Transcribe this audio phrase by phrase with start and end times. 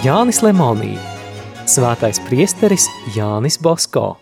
[0.00, 0.94] Jānis Lemonī,
[1.68, 4.14] svētais priesteris Jānis Bosko.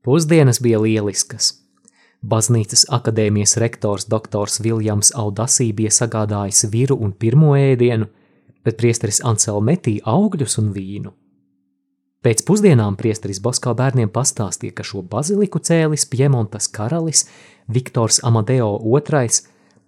[0.00, 1.50] Pusdienas bija lieliskas.
[2.24, 8.08] Baznīcas akadēmijas rektors doktors Viljams Audasī bija sagādājis viru un pirmo ēdienu,
[8.64, 11.18] bet priesteris Ansel metīja augļus un vīnu.
[12.28, 17.22] Pēc pusdienām priesteris Boskā bērniem pastāstīja, ka šo baziliku cēlis Piemontas karalis
[17.72, 19.30] Viktors Amadeo II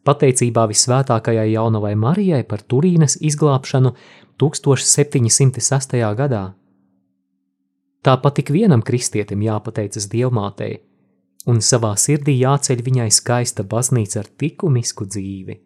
[0.08, 3.92] pateicībā visvētākajai jaunavai Marijai par Turīnas izglābšanu
[4.40, 6.00] 1706.
[6.16, 6.44] gadā.
[8.00, 10.78] Tāpat tik vienam kristietim jāpateicas Dievmātei,
[11.44, 15.60] un savā sirdī jāceļ viņai skaista baznīca ar likumisku dzīvi.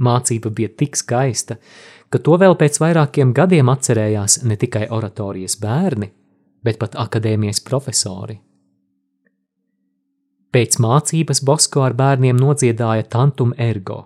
[0.00, 1.56] Mācība bija tik skaista,
[2.08, 6.10] ka to vēl pēc vairākiem gadiem atcerējās ne tikai oratorijas bērni,
[6.64, 8.40] bet pat akadēmijas profesori.
[10.50, 14.00] Pēc mācības Bosko ar bērniem nodziedāja Tantum Ergo.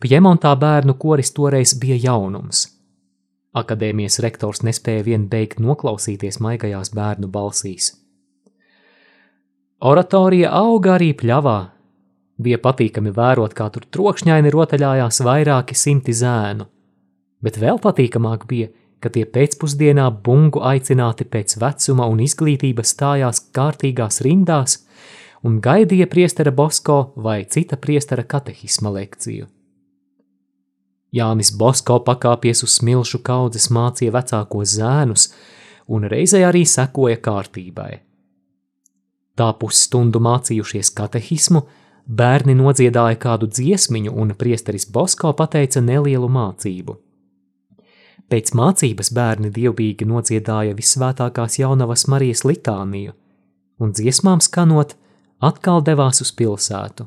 [0.00, 2.68] Piemontā bērnu koris toreiz bija jaunums.
[3.58, 7.90] Akadēmijas rektors nespēja vien beigt noklausīties maigajās bērnu balsīs.
[9.78, 11.58] Oratorija auga arī pļavā.
[12.38, 16.68] Bija patīkami vērot, kā tur trokšņaini rotaļājās vairāki simti zēnu,
[17.42, 18.68] bet vēl patīkamāk bija,
[19.02, 24.80] ka tie pēcpusdienā bungu aicināti pēc vecuma un izglītības stājās kārtīgās rindās
[25.46, 29.46] un gaidīja priestera Bosko vai cita priestera katehisma lekciju.
[31.14, 35.30] Jānis Bosko pakāpies uz smilšu kaudzes mācīja vecākos zēnus
[35.88, 37.92] un reizē arī sekoja kārtībai.
[39.38, 41.62] Tā pusstundu mācījušies katehismu,
[42.08, 46.96] bērni nodziedāja kādu dziesmiņu un priesteris Bosko pateica nelielu mācību.
[48.28, 53.14] Pēc mācības bērni dievbīgi nodziedāja visvētākās jaunavas Marijas litāniju,
[53.80, 54.96] un dziesmām skanot,
[55.40, 57.06] atkal devās uz pilsētu.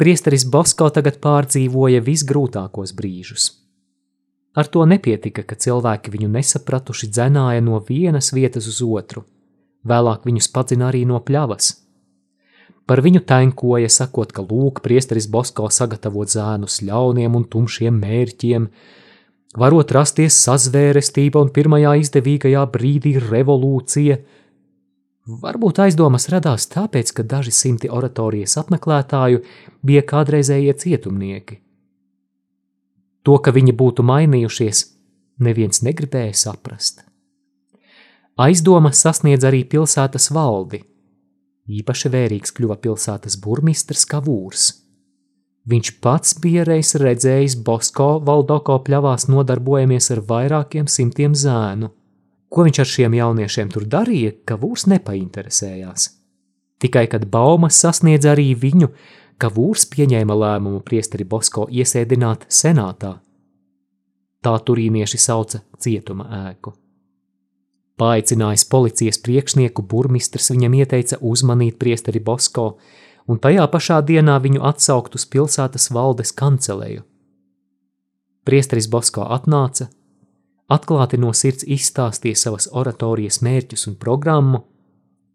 [0.00, 3.50] Priesteris Bosko tagad pārdzīvoja visgrūtākos brīžus.
[4.56, 9.26] Ar to nepietika, ka cilvēki viņu nesapratuši dzenāja no vienas vietas uz otru,
[9.86, 11.89] vēlāk viņus padzina arī no pļavas.
[12.90, 18.64] Par viņu tenkoja, sakot, ka lūk, priesteris Bosko sagatavo zēnus ļauniem un tumšiem mērķiem,
[19.62, 24.18] varot rasties sazvērestība un pirmajā izdevīgajā brīdī revolūcija.
[25.44, 29.44] Varbūt aizdomas radās tāpēc, ka daži simti oratorijas apmeklētāju
[29.86, 31.60] bija kādreizējie cietumnieki.
[33.22, 34.82] To, ka viņi būtu mainījušies,
[35.46, 37.04] neviens negribēja saprast.
[38.34, 40.89] Aizdomas sasniedz arī pilsētas valdi.
[41.70, 44.70] Īpaši vērīgs kļuva pilsētas burmistrs Kavūrs.
[45.70, 51.92] Viņš pats bija reiz redzējis Bosko Valdoko pļavās nodarbojamies ar vairākiem simtiem zēnu.
[52.50, 56.08] Ko viņš ar šiem jauniešiem tur darīja, Kavūrs nepainteresējās.
[56.80, 58.88] Tikai kad baumas sasniedz arī viņu,
[59.40, 63.18] ka Vūrs pieņēma lēmumu priesteri Bosko iesēdināt senātā.
[64.40, 66.72] Tā turīnieši sauca cietuma ēku.
[68.00, 72.70] Paaicinājis policijas priekšnieku, burmistrs viņam ieteica uzmanīt priesteri Bosko
[73.28, 77.04] un tajā pašā dienā viņu atsaukt uz pilsētas valdes kanceleju.
[78.48, 79.90] Priesteris Bosko atnāca,
[80.72, 84.62] atklāti no sirds izstāstīja savas oratorijas mērķus un programmu,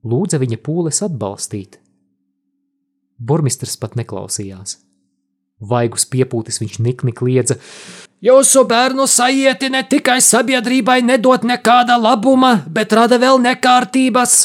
[0.04, 1.78] lūdza viņa pūles atbalstīt.
[3.22, 4.80] Burmistrs pat neklausījās.
[5.70, 7.58] Vaigus piepūtis viņš nikni kliedza:
[8.26, 14.36] Jūsu bērnu sajieti ne tikai sabiedrībai nedot nekāda labuma, bet rada vēl nekārtības.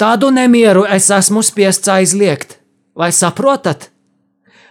[0.00, 2.58] Tādu nemieru es esmu spiests aizliegt,
[2.98, 3.90] vai saprotat?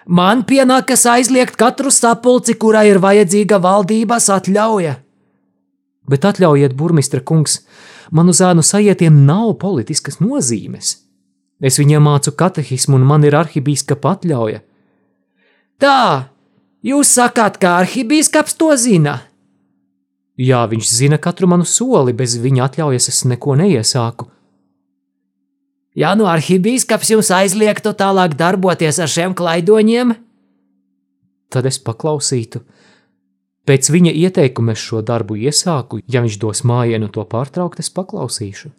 [0.06, 4.98] Man pienākas aizliegt katru sapulci, kurai ir vajadzīga valdības atļauja.
[6.12, 7.62] Bet atļaujiet, burmistra kungs,
[8.12, 10.98] manu zēnu sajietiem nav politiskas nozīmes.
[11.64, 14.60] Es viņam mācu katehismu, un man ir arhibīskapa atļauja.
[15.84, 16.30] Tā,
[16.80, 19.18] jūs sakāt, ka arhibīskaps to zina?
[20.40, 24.30] Jā, viņš zina katru manu soli, bez viņa atļaujas es neko neiesāku.
[26.00, 30.16] Ja nu arhibīskaps jums aizliegtu tālāk darboties ar šiem klaidoņiem,
[31.54, 32.64] tad es paklausītu.
[33.68, 38.72] Pēc viņa ieteikuma es šo darbu iesāku, ja viņš dos mājienu to pārtraukt, es paklausīšu.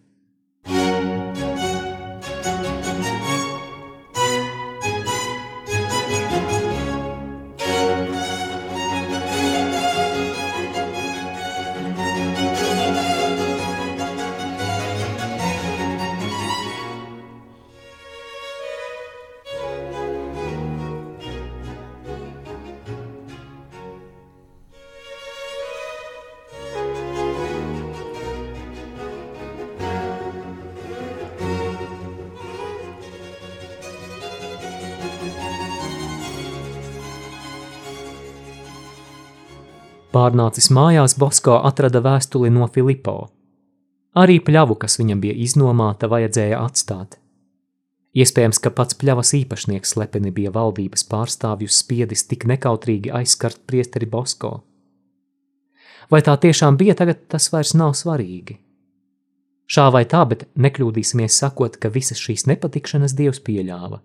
[40.24, 43.26] Pārnācis mājās, Bosko atrada vēstuli no Filipo.
[44.16, 47.18] Arī pļavu, kas viņam bija iznomāta, vajadzēja atstāt.
[48.16, 54.52] Iespējams, ka pats pļavas īpašnieks slepeni bija valdības pārstāvjus spiedis tik nekautrīgi aizskart priesteri Bosko.
[56.14, 58.56] Vai tā tiešām bija, tagad tas vairs nav svarīgi.
[59.68, 64.00] Šā vai tā, bet nekļūdīsimies sakot, ka visas šīs nepatikšanas Dievs pieļāva,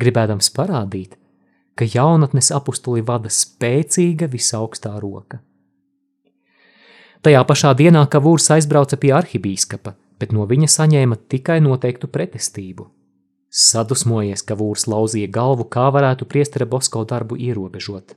[0.00, 1.14] gribēdams parādīt,
[1.78, 5.38] ka jaunatnes apustuli vada spēcīga visaugstā roka.
[7.22, 12.88] Tajā pašā dienā Kavūrs aizbrauca pie arhibīskapa, bet no viņa saņēma tikai noteiktu pretestību–
[13.52, 18.14] Sadusmojies, ka vūrs lauzīja galvu, kā varētu priestera Bosko darbu ierobežot.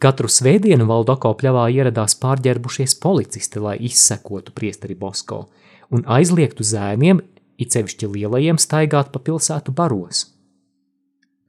[0.00, 5.48] Katru svētdienu Valdoko pļavā ieradās pārģērbušies policisti, lai izsekotu priesteri Bosko
[5.90, 7.18] un aizliegtu zēniem,
[7.58, 10.28] it sevišķi lielajiem, staigāt pa pilsētu baros.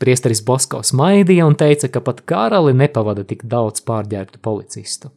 [0.01, 5.13] Priesteris Bosko smaidīja un teica, ka pat karali nepavada tik daudz pārģērbtu policistu.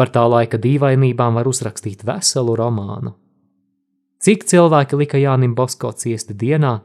[0.00, 3.10] Par tā laika dīvainībām var uzrakstīt veselu romānu.
[4.24, 6.78] Cik cilvēki lika Jānim Bosko ciesti dienā,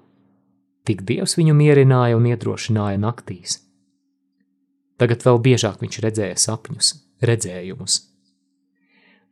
[0.83, 3.61] tik Dievs viņu mierināja un iedrošināja naktīs.
[4.99, 6.91] Tagad vēl biežāk viņš redzēja sapņus,
[7.23, 7.97] redzējumus.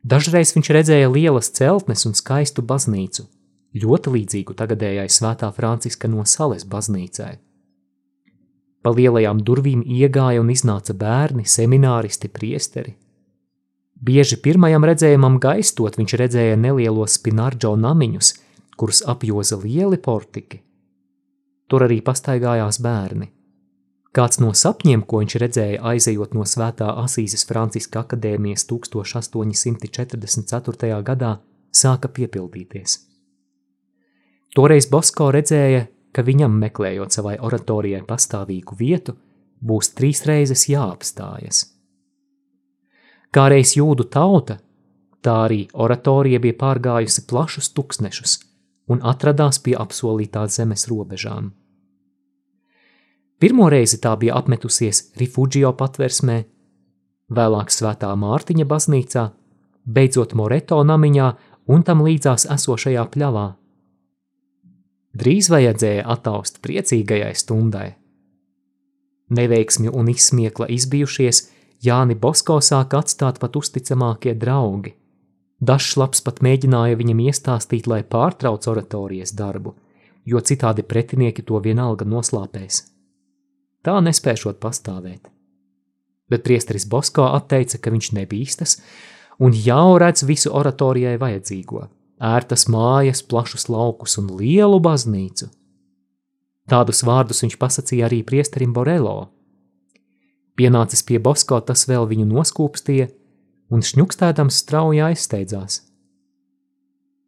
[0.04, 3.28] Dažreiz viņš redzēja lielas celtnes un skaistu baznīcu,
[3.84, 7.36] ļoti līdzīgu tagadējai svētā Franciska no Sales baznīcai.
[8.84, 12.96] Pa lielajām durvīm iegāja un iznāca bērni, semināristi, priesteri.
[13.94, 18.34] Bieži pirmajam redzējumam gaistot viņš redzēja nelielos spinārģo namiņus,
[18.76, 20.62] kurus apjoza lieli portiki.
[21.70, 23.30] Tur arī pastaigājās bērni.
[24.14, 31.02] Kāds no sapņiem, ko viņš redzēja aizejot no Svētā Asīzes Franciska akadēmijas 1844.
[31.02, 31.32] gadā,
[31.74, 32.98] sāka piepildīties.
[34.54, 39.12] Toreiz Bosko redzēja, ka viņam meklējot savai oratorijai pastāvīgu vietu,
[39.58, 41.58] būs trīs reizes jāapstājas–
[43.34, 44.60] Kā reiz jūdu tauta,
[45.24, 48.38] tā arī oratorija bija pārgājusi plašus tuksnešus
[48.94, 51.50] un atradās pie apsolītās zemes robežām.
[53.42, 56.36] Pirmo reizi tā bija apmetusies Rifugio patversmē,
[57.34, 59.24] vēlāk Svētā Mārtiņa baznīcā,
[59.84, 61.32] beidzot Moreto namiņā
[61.74, 63.48] un tam līdzās esošajā pļavā.
[65.14, 67.88] Drīz vajadzēja attaust priecīgajai stundai.
[69.34, 71.48] Neveiksmi un izsmiekla izbijušies,
[71.84, 74.94] Jāni Bosko sāk atstāt pat uzticamākie draugi.
[75.60, 79.74] Dažs labs pat mēģināja viņam iestāstīt, lai pārtrauc oratorijas darbu,
[80.24, 82.84] jo citādi pretinieki to vienalga noslāpēs.
[83.84, 85.28] Tā nespēšot pastāvēt.
[86.32, 88.78] Bet priesteris Bosko atteica, ka viņš nebīstas
[89.44, 91.84] un jau redz visu oratorijai vajadzīgo–
[92.34, 95.50] ērtas mājas, plašus laukus un lielu baznīcu.
[96.70, 99.18] Tādus vārdus viņš pasacīja arī priesterim Borelo–
[100.54, 103.08] Pienācis pie Bosko, tas vēl viņu noskūpstīja
[103.74, 105.80] un šņukstēdams strauji aizsteidzās.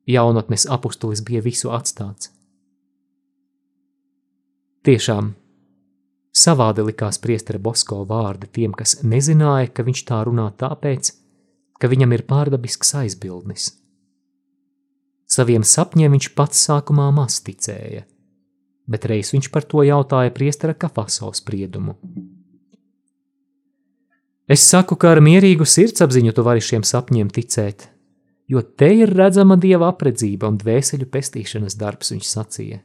[0.07, 2.31] Jaunatnes apustulis bija visu atstāts.
[4.87, 5.33] Tiešām,
[6.31, 11.11] savādi likās priestera Bosko vārdi tiem, kas nezināja, ka viņš tā runā tāpēc,
[11.83, 13.73] ka viņam ir pārdabisks aizbildnis.
[15.27, 18.07] Saviem sapņiem viņš pats sākumā maz ticēja,
[18.87, 21.99] bet reiz viņš par to jautāja priestera Kafaso spriedumu.
[24.47, 27.89] Es saku, ka ar mierīgu sirdsapziņu tu vari šiem sapņiem ticēt,
[28.47, 32.79] jo te ir redzama dieva apredzība un dvēseļu pestīšanas darbs, viņš sacīja.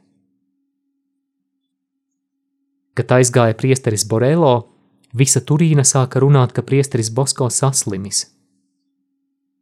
[2.98, 4.56] Kad aizgāja priesteris Borelo,
[5.14, 8.26] visa Turīna sāka runāt, ka priesteris Bosko saslimis.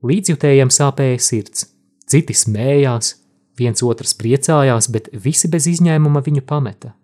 [0.01, 1.67] Līdzjutējiem sāpēja sirds,
[2.09, 3.13] citi smējās,
[3.61, 6.95] viens otrs priecājās, bet visi bez izņēmuma viņu pameta.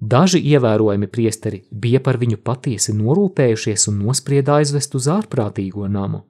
[0.00, 6.22] Daži ievērojami priesteri bija par viņu patiesi norūpējušies un nosprieda aizvest uz ārprātīgo namu.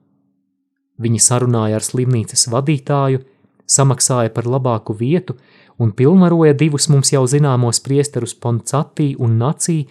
[0.97, 3.21] Viņi sarunāja ar slimnīcas vadītāju,
[3.69, 5.37] samaksāja par labāku vietu
[5.77, 9.83] un pilnvaroja divus mums jau zināmos priesterus Poncatī un Nacī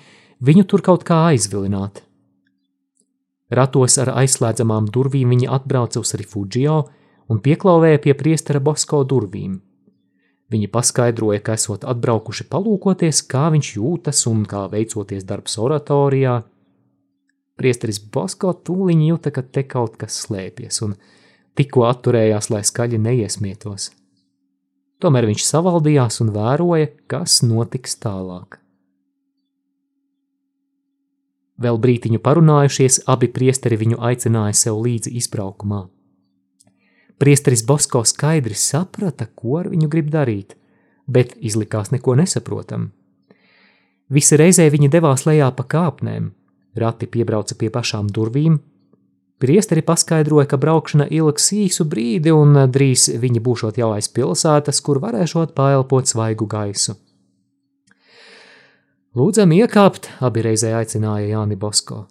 [0.42, 2.02] viņu tur kaut kā aizvilināt.
[3.54, 6.82] Ratos ar aizslēdzamām durvīm viņi atbrauca uz Rifugio
[7.30, 9.61] un pieklauvēja pie priestera Bosko durvīm–
[10.49, 16.38] Viņi paskaidroja, ka esot atbraukuši palūkoties, kā viņš jūtas un kā veicoties darbs oratorijā.
[17.61, 20.95] Priesteris Bosko tūliņ jūta, ka te kaut kas slēpjas un
[21.59, 23.90] tikko atturējās, lai skaļi neiesmietos.
[25.02, 28.59] Tomēr viņš savaldījās un vēroja, kas notiks tālāk.
[31.59, 35.88] Vēl brītiņu parunājušies, abi priesteri viņu aicināja sev līdzi izbraukumā.
[37.18, 40.54] Priesteris Bosko skaidri saprata, ko ar viņu grib darīt,
[41.06, 42.92] bet izlikās neko nesaprotam.
[44.08, 46.30] Visi reizē viņi devās lejā pa kāpnēm,
[46.78, 48.58] Rati piebrauca pie pašām durvīm.
[49.38, 54.98] Priesteri paskaidroja, ka braukšana ilgs īsu brīdi, un drīz viņi būšot jau aiz pilsētas, kur
[55.02, 56.96] varēšot paelpot svaigu gaisu.
[59.18, 62.04] Lūdzam, iekāpt, abi reizē aicināja Jāni Bosko.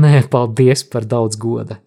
[0.00, 1.80] Nē, paldies par daudz goda.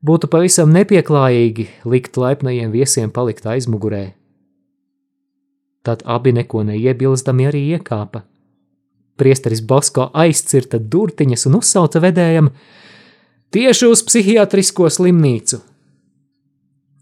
[0.00, 4.14] Būtu pavisam nepieklājīgi likt laipnajiem viesiem palikt aizmugurē.
[5.84, 8.22] Tad abi neko neiebilstami arī iekāpa.
[9.20, 12.48] Priesteris Bosko aizcirta durtiņas un uzsauca vedējam
[13.52, 15.60] tieši uz psihiatrisko slimnīcu.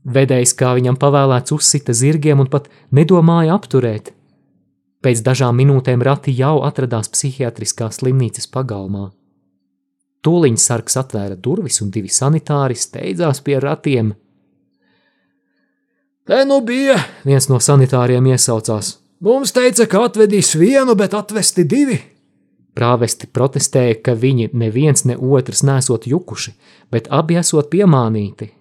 [0.08, 4.14] Vedējs, kā viņam pavēlēts, uzsita zirgiem un pat nedomāja apturēt.
[5.04, 9.12] Pēc dažām minūtēm rati jau atradās psihiatriskā slimnīcas pagalmā.
[10.26, 14.12] Tūliņ sargs atvēra durvis un divi sanitāri steidzās pie ratiem.
[16.28, 18.98] Te nu bija, viens no sanitāriem iesaucās.
[19.24, 21.96] Mums teica, ka atvedīs vienu, bet atvesti divi.
[22.78, 26.52] Prāvesti protestēja, ka viņi neviens ne otrs nesot jukuši,
[26.92, 28.52] bet abi esot piemānīti.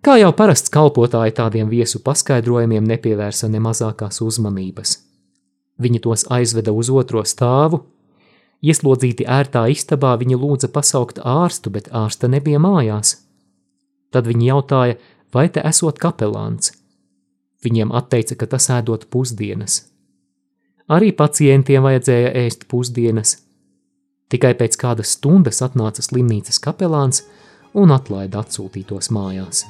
[0.00, 4.94] Kā jau parasts kalpotāji tādiem viesu paskaidrojumiem nepievērsa ne mazākās uzmanības.
[5.80, 7.82] Viņi tos aizveda uz otro stāvu.
[8.60, 13.16] Ieslodzīti ērtā istabā viņi lūdza pasaukt ārstu, bet ārsta nebija mājās.
[14.12, 14.98] Tad viņi jautāja,
[15.32, 16.74] vai te esot kapelāns.
[17.64, 19.86] Viņiem atteica, ka tas ēdot pusdienas.
[20.90, 23.36] Arī pacientiem vajadzēja ēst pusdienas.
[24.30, 27.24] Tikai pēc kādas stundas atnāca slimnīcas kapelāns
[27.74, 29.64] un atlaida atsūtītos mājās.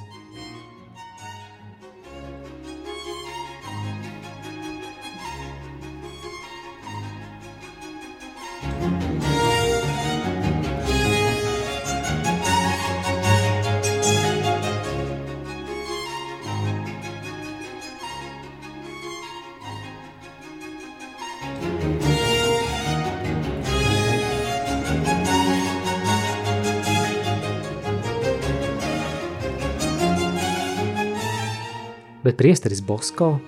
[32.31, 33.41] Bet priesteris Bosko?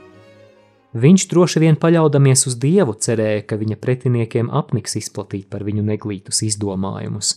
[0.92, 6.42] Viņš droši vien paļaudamies uz Dievu cerēja, ka viņa pretiniekiem apniks izplatīt par viņu neglītus
[6.48, 7.36] izdomājumus,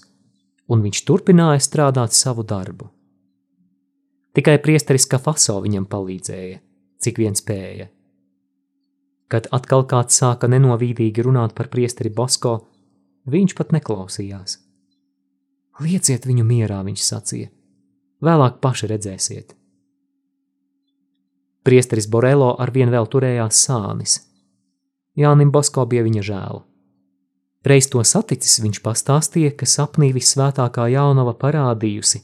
[0.66, 2.90] un viņš turpināja strādāt savu darbu.
[4.36, 6.58] Tikai priesteris Kafaso viņam palīdzēja,
[7.06, 7.92] cik vien spēja.
[9.30, 12.56] Kad atkal kāds sāka nenovīdīgi runāt par priesteri Bosko,
[13.30, 14.58] viņš pat neklausījās.
[15.86, 17.52] Lieciet viņu mierā, viņš sacīja.
[18.25, 19.56] Vēlāk paši redzēsiet.
[21.66, 24.20] Priesteris Borelo arvien vēl turējās sānis.
[25.18, 26.62] Jānim Basko bija viņa žēl.
[27.66, 32.22] Reiz to saticis, viņš pastāstīja, ka sapnī visvētākā jaunava parādījusi,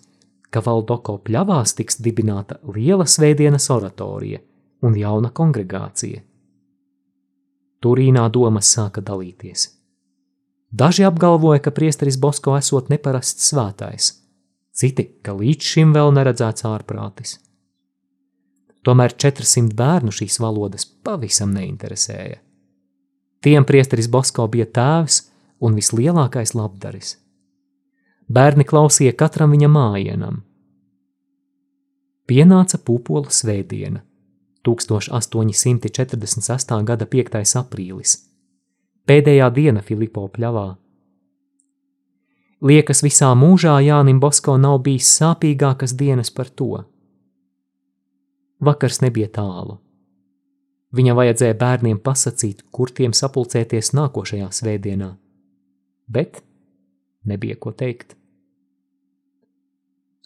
[0.53, 4.43] ka Valdoko pļavās tiks dibināta liela svētdienas oratorija
[4.85, 6.21] un jauna kongregācija.
[7.81, 9.71] Turīnā domas sāka dalīties.
[10.71, 14.13] Daži apgalvoja, ka priesteris Bosko esot neparasts svētais,
[14.77, 17.39] citi, ka līdz šim vēl neredzēts ārprātis.
[18.81, 22.39] Tomēr 400 bērnu šīs valodas pavisam neinteresēja.
[23.41, 27.17] Tiem priesteris Bosko bija tēvs un vislielākais labdaris.
[28.31, 30.43] Bērni klausīja katram viņa mājienam.
[32.29, 34.01] Pienāca pupola svētdiena,
[34.65, 36.83] 1848.
[36.87, 37.57] gada 5.
[37.61, 38.17] aprīlis,
[39.05, 40.75] pēdējā diena Filipo pļavā.
[42.61, 46.85] Liekas, visā mūžā Jānim Bosko nav bijis sāpīgākas dienas par to–
[48.61, 49.79] Vakars nebija tālu.
[50.93, 55.13] Viņam vajadzēja bērniem pasakīt, kur tiem sapulcēties nākošajā svētdienā,
[56.11, 56.43] bet
[57.25, 58.13] nebija ko teikt.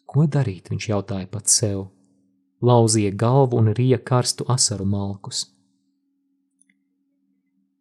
[0.09, 1.85] Ko darīt, viņš jautāja pats sev,
[2.65, 5.45] lauzīja galvu un rija karstu asaru malkus.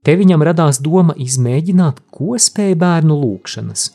[0.05, 3.91] Te viņam radās doma izmēģināt, ko spēja bērnu lūkšanas.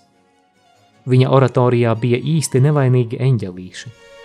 [1.09, 3.95] Viņa oratorijā bija īsti nevainīgi eņģelīši–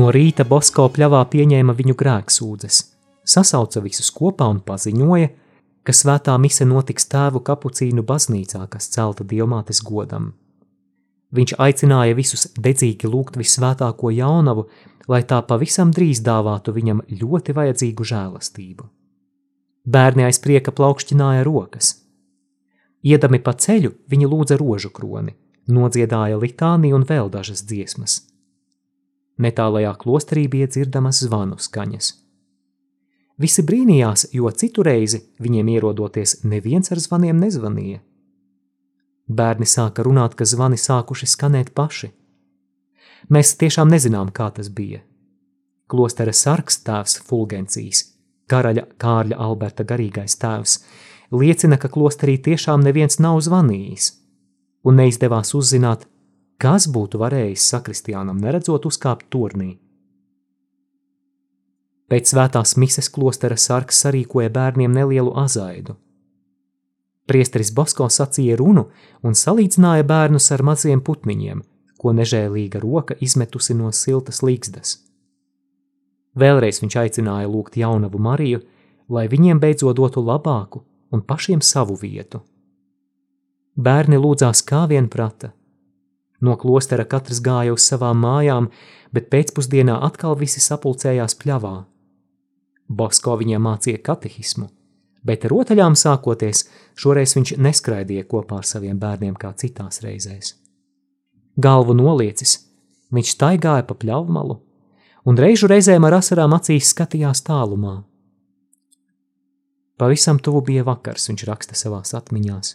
[0.00, 2.76] No rīta Bosko pļavā pieņēma viņu grēksūdzes,
[3.28, 5.28] sasauca visus kopā un paziņoja,
[5.84, 10.30] ka svētā mise notiks tēvu kapucīnu baznīcā, kas celta diamātes godam.
[11.36, 14.68] Viņš aicināja visus dedzīgi lūgt visvētāko jaunavu,
[15.10, 18.88] lai tā pavisam drīz dāvātu viņam ļoti vajadzīgu žēlastību.
[19.84, 21.92] Bērni aiz prieka plaukšķināja rokas.
[23.04, 25.36] Iedami pa ceļu, viņi lūdza rožu kroni,
[25.68, 28.29] nodziedāja litāniju un vēl dažas dziesmas.
[29.40, 32.12] Netālajā klosterī bija dzirdamas zvanu skaņas.
[33.40, 38.02] Visi brīnījās, jo citu reizi viņiem ierodoties neviens ar zvaniem nezvanīja.
[39.30, 42.10] Bērni sāka runāt, ka zvani sākuši skanēt paši.
[43.32, 45.00] Mēs tiešām nezinām, kā tas bija.
[45.90, 48.02] Klostera sargs tēvs Fulgencijas,
[48.50, 50.76] karaļa Kārļa Alberta garīgais tēvs,
[51.32, 54.12] liecina, ka klosterī tiešām neviens nav zvanījis,
[54.84, 56.04] un neizdevās uzzināt,
[56.60, 59.78] kas būtu varējis sakristiānam neredzot uzkāpt turnī.
[62.10, 65.94] Pēc svētās mises klostera sargs sarīkoja bērniem nelielu azaidu.
[67.30, 68.88] Priesteris Bosko sacīja runu
[69.22, 71.62] un salīdzināja bērnus ar maziem putniņiem,
[72.00, 74.96] ko nežēlīga roka izmetusi no siltas līgstas.
[76.34, 78.64] Vēlreiz viņš aicināja lūgt jaunavu Mariju,
[79.08, 80.82] lai viņiem beidzot dotu labāku
[81.14, 82.42] un pašiem savu vietu.
[83.78, 85.52] Bērni lūdzās kā vien prata.
[86.40, 88.70] No klostera katrs gāja uz savām mājām,
[89.12, 91.74] bet pēcpusdienā atkal visi sapulcējās pļavā.
[92.88, 94.70] Bosko viņiem mācīja katehismu,
[95.26, 96.64] bet rotaļām sākoties,
[96.98, 100.56] šoreiz viņš neskraidīja kopā ar saviem bērniem kā citās reizēs.
[101.60, 102.56] Galvu noliecis,
[103.12, 104.56] viņš staigāja pa pļavmalu,
[105.28, 108.00] un reižu reizēm ar asarām acīs skatījās tālumā.
[110.00, 112.72] Pavisam tuvu bija vakars, viņš raksta savās atmiņās,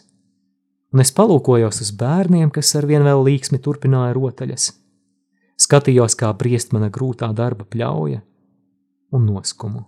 [0.92, 4.70] un es palūkojos uz bērniem, kas ar vien vēl līksmi turpināja rotaļas.
[5.60, 8.20] Skatījos, kā briest mana grūtā darba pļauja
[9.16, 9.86] un noskumu.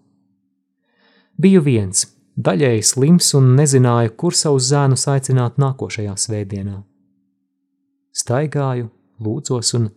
[1.38, 6.80] Biju viens, daļēji slims un nezināju, kur savus zēnus aicināt nākošajā svētdienā.
[8.16, 8.88] Staigāju,
[9.22, 9.90] lūdzos un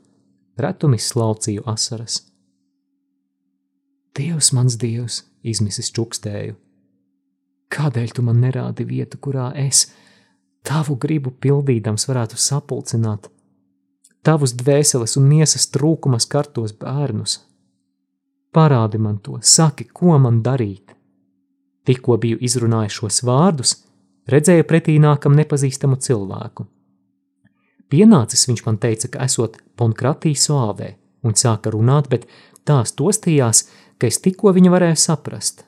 [0.59, 2.19] retumi slaucīju asaras.
[4.17, 6.59] Dievs, mans dievs, izmisis čukstēju
[7.71, 9.85] Kādēļ tu man nerādi vietu, kurā es,
[10.67, 13.29] tavu gribu pildīdams, varētu sapulcināt
[14.25, 17.39] tavus dvēseles un miesas trūkumas kartos bērnus?
[18.53, 20.93] Parādi man to, saki, ko man darīt.
[21.87, 23.73] Tikko biju izrunājis šos vārdus,
[24.29, 26.67] redzēju pretī nākam nepazīstamu cilvēku.
[27.91, 30.93] Pienācis viņš man teica, ka esot Ponkratī suāvē,
[31.25, 32.29] un sāka runāt, bet
[32.67, 33.65] tās tostījās,
[33.97, 35.65] ka es tikko viņu varēju saprast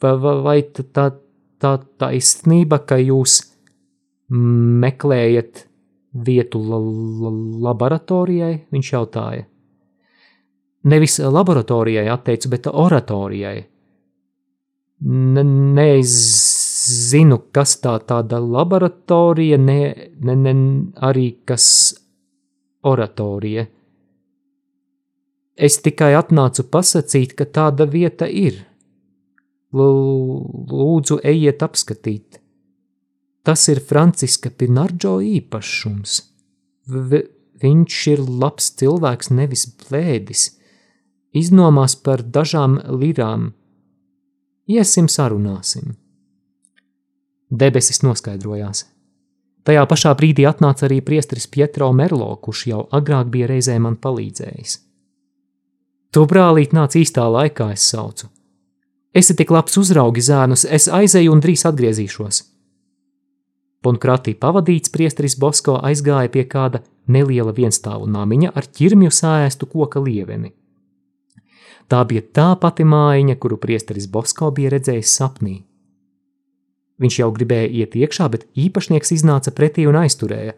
[0.00, 1.10] vai tā,
[1.58, 3.47] tā taisnība, ka jūs
[4.28, 5.64] meklējat
[6.24, 7.32] vietu la, la,
[7.68, 9.46] laboratorijai, viņš jautāja.
[10.88, 13.58] Nevis laboratorijai atteicu, bet oratorijai.
[15.08, 15.42] Ne,
[15.78, 19.80] nezinu, kas tā tāda laboratorija, ne,
[20.24, 20.54] ne, ne
[21.08, 21.66] arī kas
[22.86, 23.66] oratorija.
[25.58, 28.62] Es tikai atnācu pasakīt, ka tāda vieta ir.
[29.74, 32.38] Lūdzu, ejiet apskatīt.
[33.48, 36.18] Tas ir Franciska Pinardžo īpašums.
[36.84, 37.22] V
[37.62, 40.42] viņš ir labs cilvēks, nevis blēdis.
[41.32, 43.54] Iznomās par dažām lirām.
[44.68, 45.94] Iesim, sarunāsim.
[47.48, 48.84] Debesis noskaidrojās.
[49.64, 54.76] Tajā pašā brīdī atnāca arī priesteris Pietro Merlo, kurš jau agrāk bija reizē man palīdzējis.
[56.12, 58.28] Tu brālīt nāc īstā laikā, es saucu.
[59.16, 62.44] Esi tik labs uzraugi zēnus, es aizēju un drīz atgriezīšos.
[63.82, 70.50] Ponkratī pavadīts priesteris Bosko aizgāja pie kāda neliela vienstāvu namiņa ar ķirmju sēstu koka lieveni.
[71.88, 75.54] Tā bija tā pati mājiņa, kuru priesteris Bosko bija redzējis sapnī.
[76.98, 80.56] Viņš jau gribēja iet iekšā, bet īpašnieks iznāca pretī un aizturēja.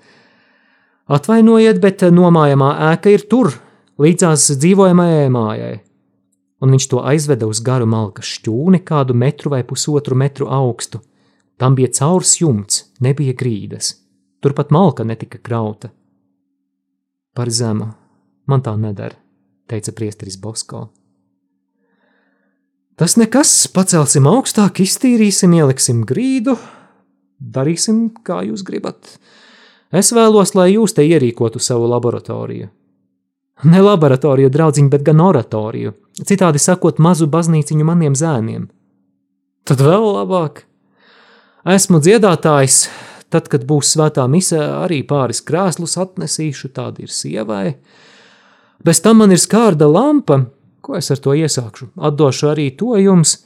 [1.13, 3.53] Atvainojiet, bet nomājamā ēka ir tur,
[4.01, 5.77] līdzās dzīvojamajai mājai
[6.61, 11.01] un viņš to aizveda uz garu malka šķūni kādu metru vai pusotru metru augstu.
[11.61, 13.93] Tam bija caurs jumts, nebija grīdas,
[14.41, 15.91] turpat malka netika krauta.
[17.37, 17.91] Par zemu,
[18.49, 19.19] man tā nedara,
[19.69, 20.87] teica priesteris Bosko.
[22.97, 26.57] Tas nekas, pacelsim augstāk, iztīrīsim, ieliksim grīdu,
[27.41, 29.19] darīsim, kā jūs gribat.
[29.93, 32.71] Es vēlos, lai jūs te ierīkotu savu laboratoriju.
[33.69, 35.93] Ne laboratoriju draudziņu, bet gan oratoriju,
[36.25, 38.67] citādi sakot, mazu baznīciņu maniem zēniem.
[39.69, 40.65] Tad vēl labāk.
[41.69, 42.87] Esmu dziedātājs,
[43.29, 47.75] tad, kad būs svētā mise, arī pāris krēslus atnesīšu, tādi ir sievai.
[48.81, 50.39] Bez tam man ir skārda lampa,
[50.81, 51.91] ko es ar to iesākšu.
[52.01, 53.43] Atdošu arī to jums,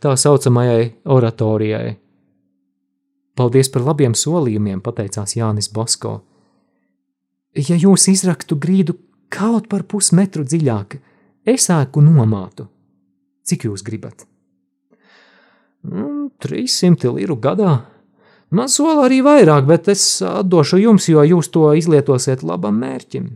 [0.00, 1.98] tā saucamajai oratorijai.
[3.36, 6.16] Paldies par labiem solījumiem, pateicās Jānis Bosko.
[7.52, 8.96] Ja jūs izraktu grīdu
[9.28, 10.96] kaut par pusmetru dziļāk,
[11.44, 12.70] es ēku nomātu.
[13.44, 14.29] Cik jūs gribat?
[15.84, 17.80] Mm, 300 liru gadā.
[18.50, 23.28] Man sola arī vairāk, bet es atdošu jums, jo jūs to izlietosiet labam mērķim.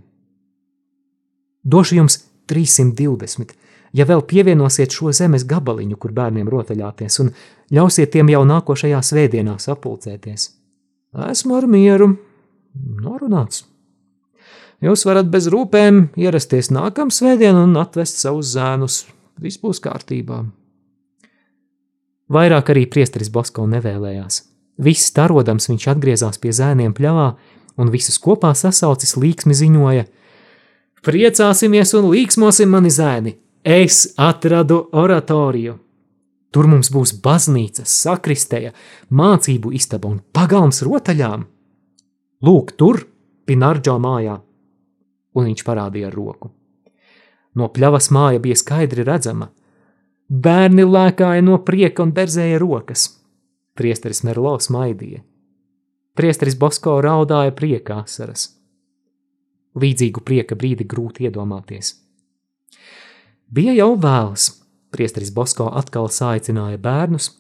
[1.65, 2.19] Došu jums
[2.51, 3.55] 320.
[3.95, 7.31] ja vēl pievienosiet šo zemes gabaliņu, kur bērniem rotaļāties, un
[7.71, 10.49] ļausiet tiem jau nākošajā svētdienā sapulcēties.
[11.31, 12.11] Esmu ar mieru,
[12.75, 13.63] norunāts.
[14.83, 19.05] Jūs varat bez rūpēm ierasties nākamā svētdienā un atvest savus zēnus.
[19.41, 20.43] Viss būs kārtībā.
[22.33, 24.43] Vairāk arī priesteris Bosko nevēlējās.
[24.81, 27.29] Viss starodams viņš atgriezās pie zēniem pļavā
[27.79, 30.07] un visus kopā sasaucis līksmi ziņoja:
[31.05, 33.37] Priecāsimies un līksmosim, mani zēni!
[33.65, 35.79] Es atradu oratoriju!
[36.55, 38.71] Tur mums būs baznīca, sakristeja,
[39.11, 41.49] mācību istaba un pagalms rotaļām.
[42.47, 43.03] Lūk, tur,
[43.45, 44.39] Pinardžo mājā,
[45.37, 46.49] un viņš parādīja ar roku.
[47.55, 49.51] No pļavas māja bija skaidri redzama.
[50.35, 53.05] Bērni lēkāja no prieka un berzēja rokas.
[53.79, 55.21] Priesteris Merlo smaidīja.
[56.19, 58.49] Priesteris Bosko raudāja prieka asaras.
[59.79, 61.93] Līdzīgu prieka brīdi grūti iedomāties.
[63.47, 64.49] Bija jau vēls.
[64.95, 67.31] Priesteris Bosko atkal saicināja bērnus,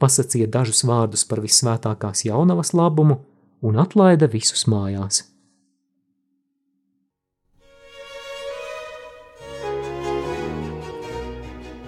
[0.00, 3.22] pasacīja dažus vārdus par vissvētākās jaunavas labumu
[3.64, 5.22] un atlaida visus mājās.